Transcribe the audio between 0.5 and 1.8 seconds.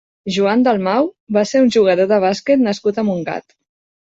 Dalmau va ser un